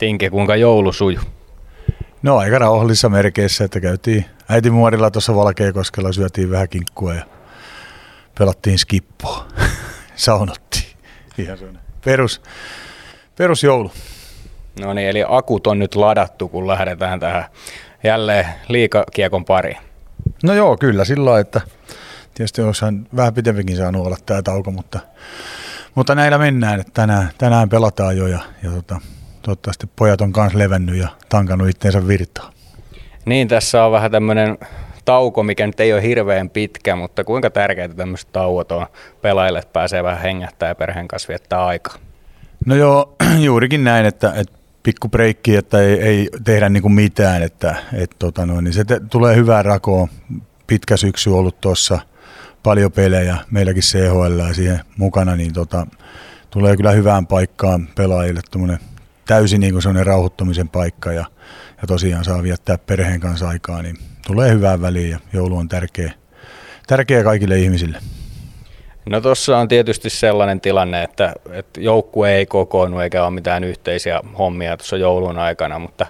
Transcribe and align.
Tinki, 0.00 0.30
kuinka 0.30 0.56
joulu 0.56 0.92
suju? 0.92 1.20
No 2.22 2.36
aika 2.36 2.58
rauhallisissa 2.58 3.08
merkeissä, 3.08 3.64
että 3.64 3.80
käytiin 3.80 4.24
äitimuorilla 4.48 5.10
tuossa 5.10 5.34
Valkeakoskella, 5.34 6.12
syötiin 6.12 6.50
vähän 6.50 6.68
kinkkua 6.68 7.14
ja 7.14 7.24
pelattiin 8.38 8.78
skippoa, 8.78 9.46
saunottiin. 10.16 10.96
Ihan 11.38 11.58
perus, 12.04 12.42
perusjoulu. 13.36 13.90
No 14.80 14.92
niin, 14.92 15.08
eli 15.08 15.24
akut 15.28 15.66
on 15.66 15.78
nyt 15.78 15.94
ladattu, 15.94 16.48
kun 16.48 16.66
lähdetään 16.66 17.20
tähän 17.20 17.44
jälleen 18.04 18.46
liikakiekon 18.68 19.44
pariin. 19.44 19.78
No 20.42 20.54
joo, 20.54 20.76
kyllä 20.76 21.04
sillä 21.04 21.38
että 21.38 21.60
tietysti 22.34 22.62
olisihan 22.62 23.06
vähän 23.16 23.34
pitempikin 23.34 23.76
saanut 23.76 24.06
olla 24.06 24.16
tämä 24.26 24.42
tauko, 24.42 24.70
mutta, 24.70 25.00
mutta 25.94 26.14
näillä 26.14 26.38
mennään, 26.38 26.80
että 26.80 26.92
tänään, 26.94 27.30
tänään 27.38 27.68
pelataan 27.68 28.16
jo 28.16 28.26
ja, 28.26 28.38
ja 28.62 28.70
tota, 28.70 29.00
toivottavasti 29.42 29.86
pojat 29.96 30.20
on 30.20 30.32
kanssa 30.32 30.58
levännyt 30.58 30.96
ja 30.96 31.08
tankannut 31.28 31.68
itteensä 31.68 32.08
virtaa. 32.08 32.52
Niin, 33.24 33.48
tässä 33.48 33.84
on 33.84 33.92
vähän 33.92 34.10
tämmöinen 34.10 34.58
tauko, 35.04 35.42
mikä 35.42 35.66
nyt 35.66 35.80
ei 35.80 35.92
ole 35.92 36.02
hirveän 36.02 36.50
pitkä, 36.50 36.96
mutta 36.96 37.24
kuinka 37.24 37.50
tärkeää 37.50 37.88
tämmöiset 37.88 38.32
tauot 38.32 38.72
on 38.72 38.86
pelaajille, 39.22 39.58
että 39.58 39.72
pääsee 39.72 40.02
vähän 40.02 40.20
hengähtää 40.20 40.68
ja 40.68 40.74
perheen 40.74 41.08
kanssa 41.08 41.28
viettää 41.28 41.66
aikaa? 41.66 41.94
No 42.66 42.74
joo, 42.74 43.16
juurikin 43.46 43.84
näin, 43.84 44.06
että, 44.06 44.32
että 44.36 44.58
pikku 44.82 45.08
breikki, 45.08 45.56
että 45.56 45.80
ei, 45.80 46.00
ei 46.00 46.28
tehdä 46.44 46.68
niin 46.68 46.82
kuin 46.82 46.92
mitään, 46.92 47.42
että 47.42 47.74
et, 47.92 48.10
tota 48.18 48.46
noin, 48.46 48.64
niin 48.64 48.74
se 48.74 48.84
te, 48.84 49.00
tulee 49.10 49.36
hyvää 49.36 49.62
rakoa. 49.62 50.08
Pitkä 50.66 50.96
syksy 50.96 51.30
ollut 51.30 51.60
tuossa, 51.60 51.98
paljon 52.62 52.92
pelejä, 52.92 53.36
meilläkin 53.50 53.82
CHL 53.82 54.52
siihen 54.52 54.80
mukana, 54.96 55.36
niin 55.36 55.52
tota, 55.52 55.86
tulee 56.50 56.76
kyllä 56.76 56.92
hyvään 56.92 57.26
paikkaan 57.26 57.88
pelaajille 57.96 58.40
täysin 59.26 59.60
niin 59.60 59.72
kuin 59.72 60.06
rauhoittumisen 60.06 60.68
paikka 60.68 61.12
ja, 61.12 61.24
ja 61.82 61.86
tosiaan 61.86 62.24
saa 62.24 62.42
viettää 62.42 62.78
perheen 62.78 63.20
kanssa 63.20 63.48
aikaa, 63.48 63.82
niin 63.82 63.96
tulee 64.26 64.50
hyvää 64.52 64.80
väliin 64.80 65.10
ja 65.10 65.18
joulu 65.32 65.56
on 65.56 65.68
tärkeä, 65.68 66.12
tärkeä 66.86 67.24
kaikille 67.24 67.58
ihmisille. 67.58 67.98
No 69.06 69.20
tuossa 69.20 69.58
on 69.58 69.68
tietysti 69.68 70.10
sellainen 70.10 70.60
tilanne, 70.60 71.02
että, 71.02 71.32
että 71.52 71.80
joukkue 71.80 72.32
ei 72.34 72.46
kokoonnu 72.46 72.98
eikä 72.98 73.24
ole 73.24 73.30
mitään 73.30 73.64
yhteisiä 73.64 74.20
hommia 74.38 74.76
tuossa 74.76 74.96
joulun 74.96 75.38
aikana, 75.38 75.78
mutta 75.78 76.06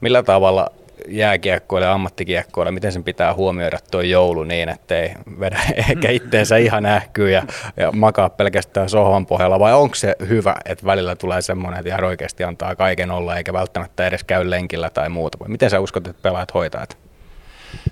millä 0.00 0.22
tavalla 0.22 0.66
jääkiekkoille 1.08 1.86
ja 1.86 1.92
ammattikiekkoille, 1.92 2.72
miten 2.72 2.92
sen 2.92 3.04
pitää 3.04 3.34
huomioida 3.34 3.78
tuo 3.90 4.00
joulu 4.00 4.44
niin, 4.44 4.68
ettei 4.68 5.14
vedä 5.40 5.60
ehkä 5.90 6.10
itteensä 6.10 6.56
ihan 6.56 6.86
ähkyy 6.86 7.30
ja, 7.30 7.42
ja 7.76 7.92
makaa 7.92 8.30
pelkästään 8.30 8.88
sohvan 8.88 9.26
pohjalla, 9.26 9.60
vai 9.60 9.74
onko 9.74 9.94
se 9.94 10.16
hyvä, 10.28 10.54
että 10.64 10.86
välillä 10.86 11.16
tulee 11.16 11.42
semmoinen, 11.42 11.80
että 11.80 11.88
ihan 11.88 12.04
oikeasti 12.04 12.44
antaa 12.44 12.76
kaiken 12.76 13.10
olla, 13.10 13.36
eikä 13.36 13.52
välttämättä 13.52 14.06
edes 14.06 14.24
käy 14.24 14.50
lenkillä 14.50 14.90
tai 14.90 15.08
muuta. 15.08 15.38
Miten 15.48 15.70
sä 15.70 15.80
uskot, 15.80 16.06
että 16.06 16.22
pelaajat 16.22 16.54
hoitaa? 16.54 16.86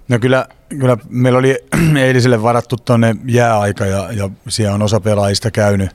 No 0.08 0.18
kyllä, 0.18 0.46
kyllä 0.68 0.96
meillä 1.08 1.38
oli 1.38 1.58
eiliselle 2.06 2.42
varattu 2.42 2.76
tuonne 2.76 3.16
jääaika 3.26 3.86
ja, 3.86 4.08
ja 4.12 4.30
siellä 4.48 4.74
on 4.74 4.82
osa 4.82 5.00
pelaajista 5.00 5.50
käynyt, 5.50 5.90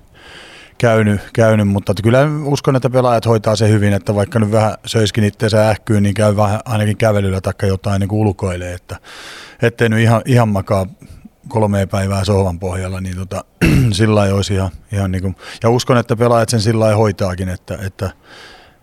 käynyt, 0.77 1.21
käynyt, 1.33 1.67
mutta 1.67 1.93
kyllä 2.03 2.27
uskon, 2.43 2.75
että 2.75 2.89
pelaajat 2.89 3.25
hoitaa 3.25 3.55
se 3.55 3.69
hyvin, 3.69 3.93
että 3.93 4.15
vaikka 4.15 4.39
nyt 4.39 4.51
vähän 4.51 4.75
söiskin 4.85 5.23
itseensä 5.23 5.69
ähkyyn, 5.69 6.03
niin 6.03 6.15
käy 6.15 6.35
vähän 6.35 6.59
ainakin 6.65 6.97
kävelyllä 6.97 7.41
tai 7.41 7.53
jotain 7.67 7.99
niin 7.99 8.11
ulkoilee, 8.11 8.73
että 8.73 8.95
ettei 9.61 9.89
nyt 9.89 9.99
ihan, 9.99 10.21
ihan 10.25 10.49
makaa 10.49 10.85
kolme 11.47 11.85
päivää 11.85 12.23
sohvan 12.23 12.59
pohjalla, 12.59 13.01
niin 13.01 13.15
tota, 13.15 13.43
sillä 13.91 14.21
olisi 14.21 14.53
ihan, 14.53 14.71
ihan 14.91 15.11
niin 15.11 15.21
kuin, 15.21 15.35
ja 15.63 15.69
uskon, 15.69 15.97
että 15.97 16.15
pelaajat 16.15 16.49
sen 16.49 16.61
sillä 16.61 16.95
hoitaakin, 16.95 17.49
että, 17.49 17.77
että 17.81 18.11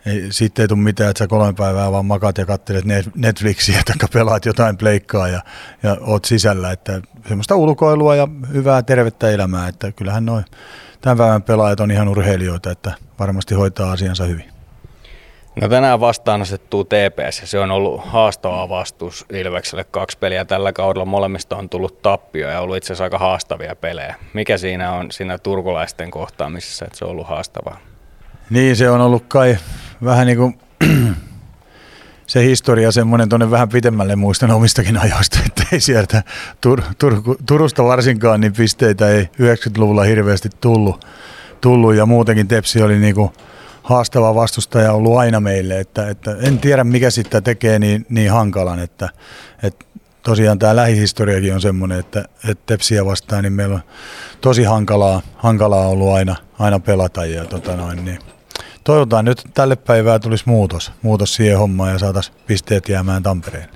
ei, 0.06 0.26
siitä 0.30 0.62
ei 0.62 0.68
tule 0.68 0.78
mitään, 0.78 1.10
että 1.10 1.18
sä 1.18 1.26
kolme 1.26 1.52
päivää 1.52 1.92
vaan 1.92 2.06
makat 2.06 2.38
ja 2.38 2.46
katselet 2.46 2.84
Netflixiä 3.16 3.82
tai 3.86 4.08
pelaat 4.12 4.44
jotain 4.44 4.76
pleikkaa 4.76 5.28
ja, 5.28 5.40
ja 5.82 5.96
oot 6.00 6.24
sisällä. 6.24 6.72
Että 6.72 7.00
semmoista 7.28 7.56
ulkoilua 7.56 8.16
ja 8.16 8.28
hyvää 8.52 8.82
tervettä 8.82 9.30
elämää, 9.30 9.68
että 9.68 9.92
kyllähän 9.92 10.26
noin 10.26 10.44
tämän 11.04 11.18
päivän 11.18 11.42
pelaajat 11.42 11.80
on 11.80 11.90
ihan 11.90 12.08
urheilijoita, 12.08 12.70
että 12.70 12.92
varmasti 13.18 13.54
hoitaa 13.54 13.92
asiansa 13.92 14.24
hyvin. 14.24 14.44
No 15.60 15.68
tänään 15.68 15.98
asettuu 16.40 16.84
TPS 16.84 17.40
ja 17.40 17.46
se 17.46 17.58
on 17.58 17.70
ollut 17.70 18.00
haastava 18.04 18.68
vastus 18.68 19.26
Ilvekselle 19.32 19.84
kaksi 19.84 20.18
peliä. 20.18 20.44
Tällä 20.44 20.72
kaudella 20.72 21.04
molemmista 21.04 21.56
on 21.56 21.68
tullut 21.68 22.02
tappio 22.02 22.48
ja 22.48 22.60
ollut 22.60 22.76
itse 22.76 22.86
asiassa 22.86 23.04
aika 23.04 23.18
haastavia 23.18 23.76
pelejä. 23.76 24.14
Mikä 24.32 24.58
siinä 24.58 24.92
on 24.92 25.12
siinä 25.12 25.38
turkulaisten 25.38 26.10
kohtaamisessa, 26.10 26.84
että 26.84 26.98
se 26.98 27.04
on 27.04 27.10
ollut 27.10 27.26
haastavaa? 27.26 27.78
Niin, 28.50 28.76
se 28.76 28.90
on 28.90 29.00
ollut 29.00 29.24
kai 29.28 29.56
vähän 30.04 30.26
niin 30.26 30.38
kuin 30.38 30.58
se 32.34 32.44
historia 32.44 32.92
semmoinen 32.92 33.28
tuonne 33.28 33.50
vähän 33.50 33.68
pitemmälle 33.68 34.16
muistan 34.16 34.50
omistakin 34.50 34.98
ajoista, 34.98 35.38
että 35.46 35.62
ei 35.72 35.80
sieltä 35.80 36.22
Tur, 36.60 36.82
Tur, 36.98 37.22
Turusta 37.46 37.84
varsinkaan 37.84 38.40
niin 38.40 38.52
pisteitä 38.52 39.08
ei 39.08 39.22
90-luvulla 39.22 40.02
hirveästi 40.02 40.48
tullut, 40.60 41.06
tullut. 41.60 41.94
Ja 41.94 42.06
muutenkin 42.06 42.48
Tepsi 42.48 42.82
oli 42.82 42.98
niin 42.98 43.14
kuin 43.14 43.30
haastava 43.82 44.34
vastustaja 44.34 44.92
ollut 44.92 45.16
aina 45.16 45.40
meille, 45.40 45.80
että, 45.80 46.08
että 46.08 46.36
en 46.40 46.58
tiedä 46.58 46.84
mikä 46.84 47.10
sitä 47.10 47.40
tekee 47.40 47.78
niin, 47.78 48.06
niin 48.08 48.30
hankalan, 48.30 48.78
että, 48.78 49.08
että 49.62 49.84
tosiaan 50.22 50.58
tämä 50.58 50.76
lähihistoriakin 50.76 51.54
on 51.54 51.60
semmoinen, 51.60 51.98
että, 51.98 52.24
että 52.48 52.62
Tepsiä 52.66 53.04
vastaan 53.04 53.42
niin 53.42 53.52
meillä 53.52 53.74
on 53.74 53.82
tosi 54.40 54.62
hankalaa, 54.62 55.22
hankalaa 55.36 55.88
ollut 55.88 56.14
aina, 56.14 56.36
aina 56.58 56.80
pelata 56.80 57.26
ja 57.26 57.44
tota 57.44 57.76
noin, 57.76 58.04
niin 58.04 58.18
toivotaan 58.84 59.24
nyt 59.24 59.42
tälle 59.54 59.76
päivää 59.76 60.18
tulisi 60.18 60.44
muutos, 60.46 60.92
muutos 61.02 61.34
siihen 61.34 61.58
hommaan 61.58 61.92
ja 61.92 61.98
saataisiin 61.98 62.36
pisteet 62.46 62.88
jäämään 62.88 63.22
Tampereen. 63.22 63.68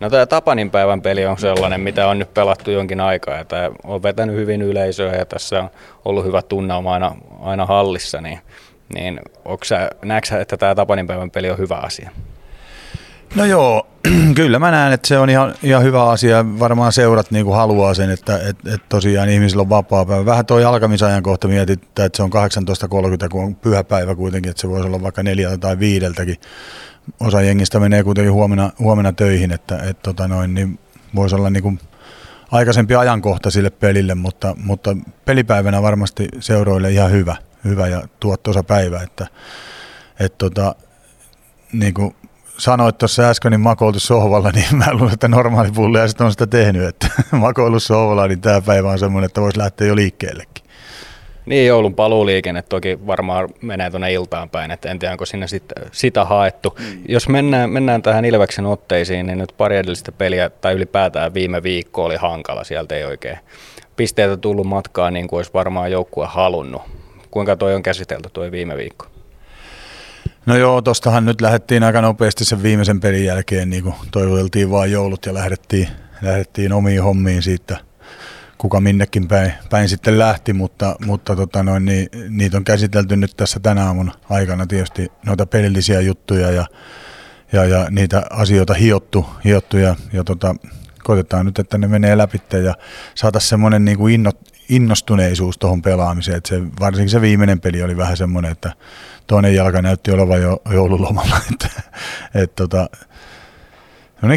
No 0.00 0.10
tämä 0.10 0.26
Tapanin 0.26 0.70
päivän 0.70 1.02
peli 1.02 1.26
on 1.26 1.38
sellainen, 1.38 1.80
mitä 1.80 2.08
on 2.08 2.18
nyt 2.18 2.34
pelattu 2.34 2.70
jonkin 2.70 3.00
aikaa 3.00 3.36
ja 3.36 3.44
tämä 3.44 3.70
on 3.84 4.02
vetänyt 4.02 4.36
hyvin 4.36 4.62
yleisöä 4.62 5.14
ja 5.14 5.26
tässä 5.26 5.60
on 5.60 5.70
ollut 6.04 6.24
hyvä 6.24 6.42
tunnelma 6.42 6.92
aina, 6.92 7.14
aina 7.40 7.66
hallissa, 7.66 8.20
niin, 8.20 8.38
niin 8.94 9.20
sä, 9.64 9.90
näetkö 10.04 10.40
että 10.40 10.56
tämä 10.56 10.74
Tapanin 10.74 11.06
päivän 11.06 11.30
peli 11.30 11.50
on 11.50 11.58
hyvä 11.58 11.76
asia? 11.76 12.10
No 13.34 13.44
joo, 13.44 13.86
kyllä 14.36 14.58
mä 14.58 14.70
näen, 14.70 14.92
että 14.92 15.08
se 15.08 15.18
on 15.18 15.30
ihan, 15.30 15.54
ihan 15.62 15.82
hyvä 15.82 16.10
asia. 16.10 16.44
Varmaan 16.58 16.92
seurat 16.92 17.30
niin 17.30 17.44
kuin 17.44 17.56
haluaa 17.56 17.94
sen, 17.94 18.10
että 18.10 18.38
et, 18.38 18.56
et 18.66 18.88
tosiaan 18.88 19.28
ihmisillä 19.28 19.60
on 19.60 19.68
vapaa 19.68 20.06
päivä. 20.06 20.26
Vähän 20.26 20.46
tuo 20.46 20.68
alkamisajan 20.68 21.22
kohta 21.22 21.48
mietitään, 21.48 22.06
että 22.06 22.16
se 22.16 22.22
on 22.22 22.30
18.30, 23.22 23.28
kun 23.28 23.44
on 23.44 23.54
pyhäpäivä 23.54 24.14
kuitenkin, 24.14 24.50
että 24.50 24.60
se 24.60 24.68
voisi 24.68 24.86
olla 24.86 25.02
vaikka 25.02 25.22
neljältä 25.22 25.58
tai 25.58 25.78
viideltäkin. 25.78 26.36
Osa 27.20 27.42
jengistä 27.42 27.80
menee 27.80 28.02
kuitenkin 28.04 28.32
huomenna, 28.32 28.70
huomenna 28.78 29.12
töihin, 29.12 29.52
että 29.52 29.78
et, 29.78 30.02
tota 30.02 30.28
noin, 30.28 30.54
niin 30.54 30.78
voisi 31.14 31.34
olla 31.34 31.50
niin 31.50 31.62
kuin 31.62 31.80
aikaisempi 32.50 32.94
ajankohta 32.94 33.50
sille 33.50 33.70
pelille, 33.70 34.14
mutta, 34.14 34.54
mutta 34.64 34.96
pelipäivänä 35.24 35.82
varmasti 35.82 36.28
seuroille 36.40 36.90
ihan 36.90 37.10
hyvä, 37.10 37.36
hyvä 37.64 37.88
ja 37.88 38.02
tuottoisa 38.20 38.62
päivä, 38.62 39.02
että 39.02 39.26
et, 40.20 40.38
tota, 40.38 40.74
niin 41.72 41.94
kuin 41.94 42.14
sanoit 42.58 42.98
tuossa 42.98 43.22
äsken, 43.22 43.50
niin 43.50 43.60
makoiltu 43.60 44.00
sohvalla, 44.00 44.50
niin 44.54 44.76
mä 44.76 44.92
luulen, 44.92 45.14
että 45.14 45.28
normaali 45.28 45.70
pullia 45.70 46.02
on 46.20 46.30
sitä 46.30 46.46
tehnyt, 46.46 46.82
että 46.82 47.06
makoilu 47.32 47.80
sohvalla, 47.80 48.28
niin 48.28 48.40
tämä 48.40 48.60
päivä 48.60 48.90
on 48.90 48.98
semmoinen, 48.98 49.26
että 49.26 49.40
voisi 49.40 49.58
lähteä 49.58 49.86
jo 49.86 49.96
liikkeellekin. 49.96 50.64
Niin, 51.46 51.66
joulun 51.66 51.94
paluuliikenne 51.94 52.62
toki 52.62 52.98
varmaan 53.06 53.48
menee 53.62 53.90
tuonne 53.90 54.12
iltaan 54.12 54.50
päin, 54.50 54.70
että 54.70 54.90
en 54.90 54.98
tiedä, 54.98 55.12
onko 55.12 55.26
sinne 55.26 55.46
sit, 55.46 55.64
sitä 55.92 56.24
haettu. 56.24 56.76
Mm. 56.78 57.02
Jos 57.08 57.28
mennään, 57.28 57.70
mennään 57.70 58.02
tähän 58.02 58.24
Ilveksen 58.24 58.66
otteisiin, 58.66 59.26
niin 59.26 59.38
nyt 59.38 59.54
pari 59.58 59.76
edellistä 59.76 60.12
peliä, 60.12 60.50
tai 60.50 60.74
ylipäätään 60.74 61.34
viime 61.34 61.62
viikko 61.62 62.04
oli 62.04 62.16
hankala, 62.16 62.64
sieltä 62.64 62.94
ei 62.94 63.04
oikein 63.04 63.38
pisteitä 63.96 64.36
tullut 64.36 64.66
matkaan 64.66 65.12
niin 65.12 65.28
kuin 65.28 65.38
olisi 65.38 65.50
varmaan 65.54 65.92
joukkue 65.92 66.26
halunnut. 66.26 66.82
Kuinka 67.30 67.56
toi 67.56 67.74
on 67.74 67.82
käsitelty 67.82 68.28
tuo 68.32 68.50
viime 68.50 68.76
viikko? 68.76 69.06
No 70.46 70.56
joo, 70.56 70.82
tostahan 70.82 71.24
nyt 71.24 71.40
lähdettiin 71.40 71.82
aika 71.82 72.00
nopeasti 72.00 72.44
sen 72.44 72.62
viimeisen 72.62 73.00
pelin 73.00 73.24
jälkeen, 73.24 73.70
niin 73.70 73.82
kuin 73.82 73.94
toivoteltiin 74.10 74.70
vaan 74.70 74.90
joulut 74.90 75.26
ja 75.26 75.34
lähdettiin, 75.34 75.88
lähdettiin 76.22 76.72
omiin 76.72 77.02
hommiin 77.02 77.42
siitä, 77.42 77.78
kuka 78.58 78.80
minnekin 78.80 79.28
päin, 79.28 79.52
päin 79.70 79.88
sitten 79.88 80.18
lähti, 80.18 80.52
mutta, 80.52 80.96
mutta 81.06 81.36
tota 81.36 81.62
noin, 81.62 81.84
niin, 81.84 82.08
niitä 82.28 82.56
on 82.56 82.64
käsitelty 82.64 83.16
nyt 83.16 83.36
tässä 83.36 83.60
tänä 83.60 83.86
aamun 83.86 84.12
aikana 84.30 84.66
tietysti 84.66 85.12
noita 85.26 85.46
pelillisiä 85.46 86.00
juttuja 86.00 86.50
ja, 86.50 86.66
ja, 87.52 87.64
ja 87.64 87.86
niitä 87.90 88.22
asioita 88.30 88.74
hiottu, 88.74 89.26
hiottu 89.44 89.76
ja, 89.76 89.96
ja 90.12 90.24
tota, 90.24 90.54
koitetaan 91.02 91.46
nyt, 91.46 91.58
että 91.58 91.78
ne 91.78 91.88
menee 91.88 92.18
läpi 92.18 92.42
ja 92.64 92.74
saataisiin 93.14 93.48
semmoinen 93.48 93.84
niin 93.84 93.98
kuin 93.98 94.14
innot, 94.14 94.51
innostuneisuus 94.74 95.58
tuohon 95.58 95.82
pelaamiseen. 95.82 96.36
Että 96.36 96.48
se, 96.48 96.62
varsinkin 96.80 97.10
se 97.10 97.20
viimeinen 97.20 97.60
peli 97.60 97.82
oli 97.82 97.96
vähän 97.96 98.16
semmoinen, 98.16 98.52
että 98.52 98.72
toinen 99.26 99.54
jalka 99.54 99.82
näytti 99.82 100.10
olevan 100.10 100.42
jo 100.42 100.62
joululomalla. 100.72 101.36
Että, 101.52 101.68
et, 102.34 102.54
tota, 102.54 102.90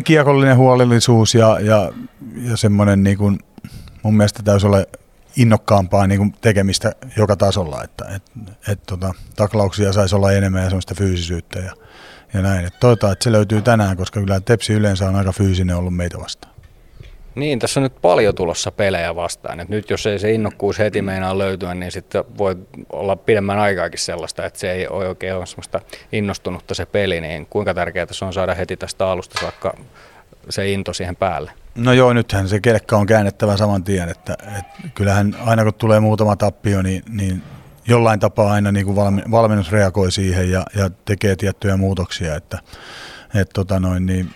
kiekollinen 0.03 0.57
huolellisuus 0.57 1.35
ja, 1.35 1.59
ja, 1.59 1.91
ja 2.41 2.57
semmoinen 2.57 3.03
niin 3.03 3.17
kuin, 3.17 3.39
mun 4.03 4.17
mielestä 4.17 4.43
täytyisi 4.43 4.67
olla 4.67 4.83
innokkaampaa 5.35 6.07
niin 6.07 6.17
kuin 6.17 6.33
tekemistä 6.41 6.91
joka 7.17 7.35
tasolla, 7.35 7.83
että 7.83 8.05
et, 8.15 8.23
et, 8.67 8.83
tota, 8.83 9.13
taklauksia 9.35 9.93
saisi 9.93 10.15
olla 10.15 10.31
enemmän 10.31 10.63
ja 10.63 10.69
sellaista 10.69 10.95
fyysisyyttä 10.95 11.59
ja, 11.59 11.73
ja 12.33 12.41
näin. 12.41 12.65
Et 12.65 12.79
toivotaan, 12.79 13.13
että 13.13 13.23
se 13.23 13.31
löytyy 13.31 13.61
tänään, 13.61 13.97
koska 13.97 14.19
kyllä 14.19 14.39
Tepsi 14.39 14.73
yleensä 14.73 15.09
on 15.09 15.15
aika 15.15 15.31
fyysinen 15.31 15.75
ollut 15.75 15.95
meitä 15.95 16.19
vastaan. 16.19 16.54
Niin, 17.35 17.59
tässä 17.59 17.79
on 17.79 17.83
nyt 17.83 18.01
paljon 18.01 18.35
tulossa 18.35 18.71
pelejä 18.71 19.15
vastaan. 19.15 19.59
Et 19.59 19.69
nyt 19.69 19.89
jos 19.89 20.05
ei 20.05 20.19
se 20.19 20.31
innokkuus 20.31 20.79
heti 20.79 21.01
meinaa 21.01 21.37
löytyä, 21.37 21.73
niin 21.73 21.91
sitten 21.91 22.23
voi 22.37 22.55
olla 22.89 23.15
pidemmän 23.15 23.59
aikaakin 23.59 23.99
sellaista, 23.99 24.45
että 24.45 24.59
se 24.59 24.71
ei 24.71 24.87
ole 24.87 25.07
oikein 25.07 25.35
ole 25.35 25.45
semmoista 25.45 25.81
innostunutta 26.11 26.73
se 26.73 26.85
peli. 26.85 27.21
Niin 27.21 27.45
kuinka 27.49 27.73
tärkeää 27.73 28.07
se 28.11 28.25
on 28.25 28.33
saada 28.33 28.53
heti 28.53 28.77
tästä 28.77 29.07
alusta 29.07 29.41
saakka 29.41 29.77
se 30.49 30.71
into 30.71 30.93
siihen 30.93 31.15
päälle? 31.15 31.51
No 31.75 31.93
joo, 31.93 32.13
nythän 32.13 32.47
se 32.47 32.59
kelkka 32.59 32.97
on 32.97 33.05
käännettävä 33.05 33.57
saman 33.57 33.83
tien, 33.83 34.09
että, 34.09 34.37
että 34.59 34.89
kyllähän 34.93 35.35
aina 35.45 35.63
kun 35.63 35.73
tulee 35.73 35.99
muutama 35.99 36.35
tappio, 36.35 36.81
niin, 36.81 37.03
niin 37.09 37.41
jollain 37.87 38.19
tapaa 38.19 38.53
aina 38.53 38.71
niin 38.71 38.85
kuin 38.85 38.95
valmennus 39.31 39.71
reagoi 39.71 40.11
siihen 40.11 40.51
ja, 40.51 40.63
ja 40.75 40.89
tekee 41.05 41.35
tiettyjä 41.35 41.77
muutoksia, 41.77 42.35
että, 42.35 42.59
että 43.35 43.53
tota 43.53 43.79
noin, 43.79 44.05
niin 44.05 44.29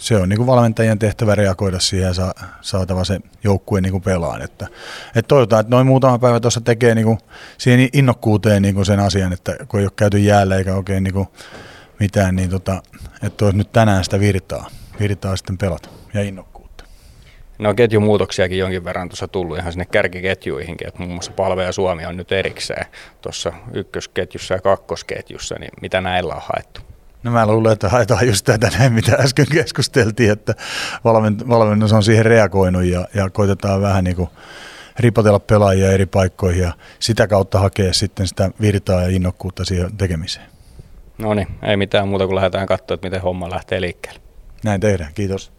se 0.00 0.16
on 0.16 0.28
niin 0.28 0.36
kuin 0.36 0.46
valmentajien 0.46 0.98
tehtävä 0.98 1.34
reagoida 1.34 1.80
siihen 1.80 2.06
ja 2.06 2.14
saa, 2.14 2.34
saatava 2.60 3.04
se 3.04 3.20
joukkue 3.44 3.80
niin 3.80 3.92
kuin 3.92 4.02
pelaan. 4.02 4.42
Että, 4.42 4.66
että 5.16 5.28
toivotaan, 5.28 5.60
että 5.60 5.70
noin 5.70 5.86
muutama 5.86 6.18
päivä 6.18 6.40
tuossa 6.40 6.60
tekee 6.60 6.94
niin 6.94 7.04
kuin 7.04 7.18
siihen 7.58 7.88
innokkuuteen 7.92 8.62
niin 8.62 8.74
kuin 8.74 8.86
sen 8.86 9.00
asian, 9.00 9.32
että 9.32 9.56
kun 9.68 9.80
ei 9.80 9.86
ole 9.86 9.92
käyty 9.96 10.18
jäällä 10.18 10.56
eikä 10.56 10.74
oikein 10.74 11.04
niin 11.04 11.14
kuin 11.14 11.28
mitään, 11.98 12.36
niin 12.36 12.50
tota, 12.50 12.82
että 13.22 13.44
olisi 13.44 13.58
nyt 13.58 13.72
tänään 13.72 14.04
sitä 14.04 14.20
virtaa, 14.20 14.66
virtaa 15.00 15.36
sitten 15.36 15.58
pelata 15.58 15.88
ja 16.14 16.22
innokkuutta. 16.22 16.84
No 17.58 17.74
ketjumuutoksiakin 17.74 18.58
jonkin 18.58 18.84
verran 18.84 19.08
tuossa 19.08 19.28
tullut 19.28 19.58
ihan 19.58 19.72
sinne 19.72 19.84
kärkiketjuihinkin, 19.84 20.88
että 20.88 20.98
muun 20.98 21.12
muassa 21.12 21.32
Palve 21.32 21.64
ja 21.64 21.72
Suomi 21.72 22.06
on 22.06 22.16
nyt 22.16 22.32
erikseen 22.32 22.86
tuossa 23.20 23.52
ykkösketjussa 23.72 24.54
ja 24.54 24.60
kakkosketjussa, 24.60 25.54
niin 25.58 25.70
mitä 25.82 26.00
näillä 26.00 26.34
on 26.34 26.42
haettu? 26.44 26.89
No 27.22 27.30
mä 27.30 27.46
luulen, 27.46 27.72
että 27.72 27.88
haetaan 27.88 28.26
just 28.26 28.44
tätä 28.44 28.70
näin, 28.78 28.92
mitä 28.92 29.14
äsken 29.14 29.46
keskusteltiin, 29.52 30.30
että 30.32 30.54
valmennus 31.48 31.92
on 31.92 32.02
siihen 32.02 32.24
reagoinut 32.24 32.84
ja, 32.84 33.08
ja 33.14 33.30
koitetaan 33.30 33.82
vähän 33.82 34.04
niin 34.04 34.16
kuin 34.16 34.30
ripotella 34.98 35.40
pelaajia 35.40 35.92
eri 35.92 36.06
paikkoihin 36.06 36.62
ja 36.62 36.72
sitä 36.98 37.26
kautta 37.26 37.58
hakea 37.58 37.92
sitten 37.92 38.26
sitä 38.26 38.50
virtaa 38.60 39.02
ja 39.02 39.08
innokkuutta 39.08 39.64
siihen 39.64 39.96
tekemiseen. 39.96 40.46
No 41.18 41.34
niin, 41.34 41.48
ei 41.62 41.76
mitään 41.76 42.08
muuta 42.08 42.26
kuin 42.26 42.36
lähdetään 42.36 42.66
katsoa, 42.66 42.94
että 42.94 43.06
miten 43.06 43.22
homma 43.22 43.50
lähtee 43.50 43.80
liikkeelle. 43.80 44.20
Näin 44.64 44.80
tehdään, 44.80 45.14
kiitos. 45.14 45.52